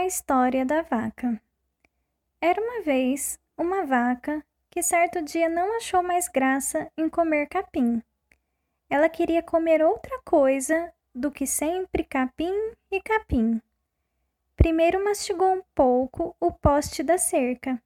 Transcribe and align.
A 0.00 0.06
história 0.06 0.64
da 0.64 0.80
vaca. 0.80 1.38
Era 2.40 2.58
uma 2.58 2.80
vez 2.80 3.38
uma 3.54 3.84
vaca 3.84 4.42
que 4.70 4.82
certo 4.82 5.20
dia 5.20 5.46
não 5.46 5.76
achou 5.76 6.02
mais 6.02 6.26
graça 6.26 6.90
em 6.96 7.06
comer 7.06 7.46
capim. 7.48 8.02
Ela 8.88 9.10
queria 9.10 9.42
comer 9.42 9.82
outra 9.82 10.18
coisa 10.24 10.90
do 11.14 11.30
que 11.30 11.46
sempre 11.46 12.02
capim 12.02 12.54
e 12.90 12.98
capim. 13.02 13.60
Primeiro 14.56 15.04
mastigou 15.04 15.52
um 15.52 15.62
pouco 15.74 16.34
o 16.40 16.50
poste 16.50 17.02
da 17.02 17.18
cerca, 17.18 17.78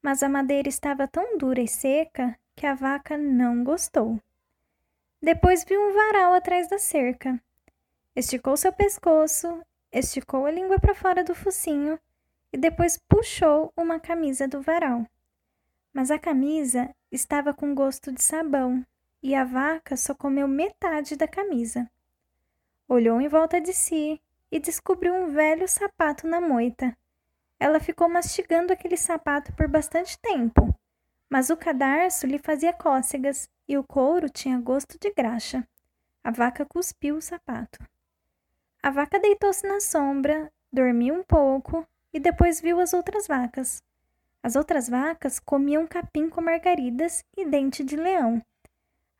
mas 0.00 0.22
a 0.22 0.28
madeira 0.28 0.68
estava 0.68 1.08
tão 1.08 1.36
dura 1.36 1.60
e 1.60 1.66
seca 1.66 2.38
que 2.54 2.66
a 2.66 2.74
vaca 2.76 3.18
não 3.18 3.64
gostou. 3.64 4.20
Depois 5.20 5.64
viu 5.64 5.80
um 5.80 5.92
varal 5.92 6.34
atrás 6.34 6.68
da 6.68 6.78
cerca. 6.78 7.36
Esticou 8.14 8.56
seu 8.56 8.72
pescoço, 8.72 9.60
esticou 9.92 10.46
a 10.46 10.50
língua 10.50 10.78
para 10.78 10.94
fora 10.94 11.24
do 11.24 11.34
focinho 11.34 11.98
e 12.52 12.58
depois 12.58 12.98
puxou 13.08 13.72
uma 13.76 13.98
camisa 13.98 14.46
do 14.46 14.60
varal. 14.60 15.06
Mas 15.92 16.10
a 16.10 16.18
camisa 16.18 16.94
estava 17.10 17.52
com 17.52 17.74
gosto 17.74 18.12
de 18.12 18.22
sabão 18.22 18.84
e 19.22 19.34
a 19.34 19.44
vaca 19.44 19.96
só 19.96 20.14
comeu 20.14 20.46
metade 20.46 21.16
da 21.16 21.26
camisa. 21.26 21.90
Olhou 22.86 23.20
em 23.20 23.28
volta 23.28 23.60
de 23.60 23.72
si 23.72 24.20
e 24.50 24.58
descobriu 24.58 25.14
um 25.14 25.32
velho 25.32 25.68
sapato 25.68 26.26
na 26.26 26.40
moita. 26.40 26.96
Ela 27.60 27.80
ficou 27.80 28.08
mastigando 28.08 28.72
aquele 28.72 28.96
sapato 28.96 29.52
por 29.54 29.68
bastante 29.68 30.18
tempo, 30.18 30.74
mas 31.28 31.50
o 31.50 31.56
cadarço 31.56 32.26
lhe 32.26 32.38
fazia 32.38 32.72
cócegas 32.72 33.48
e 33.66 33.76
o 33.76 33.84
couro 33.84 34.30
tinha 34.30 34.58
gosto 34.58 34.98
de 34.98 35.12
graxa. 35.12 35.66
A 36.22 36.30
vaca 36.30 36.64
cuspiu 36.64 37.16
o 37.16 37.22
sapato. 37.22 37.78
A 38.82 38.90
vaca 38.90 39.18
deitou-se 39.18 39.66
na 39.66 39.80
sombra, 39.80 40.50
dormiu 40.72 41.14
um 41.14 41.22
pouco 41.22 41.86
e 42.12 42.20
depois 42.20 42.60
viu 42.60 42.80
as 42.80 42.92
outras 42.92 43.26
vacas. 43.26 43.82
As 44.42 44.54
outras 44.54 44.88
vacas 44.88 45.38
comiam 45.40 45.86
capim 45.86 46.28
com 46.28 46.40
margaridas 46.40 47.24
e 47.36 47.44
dente 47.44 47.82
de 47.82 47.96
leão. 47.96 48.40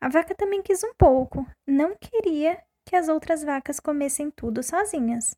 A 0.01 0.07
vaca 0.07 0.33
também 0.33 0.61
quis 0.61 0.83
um 0.83 0.93
pouco, 0.97 1.45
não 1.67 1.95
queria 1.95 2.63
que 2.85 2.95
as 2.95 3.09
outras 3.09 3.43
vacas 3.43 3.79
comessem 3.79 4.31
tudo 4.31 4.63
sozinhas. 4.63 5.35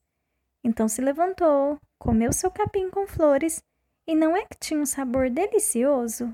Então 0.64 0.88
se 0.88 1.02
levantou, 1.02 1.80
comeu 1.98 2.32
seu 2.32 2.52
capim 2.52 2.90
com 2.90 3.08
flores 3.08 3.64
e 4.08 4.16
não 4.16 4.38
é 4.38 4.46
que 4.46 4.58
tinha 4.60 4.80
um 4.80 4.86
sabor 4.86 5.30
delicioso? 5.30 6.32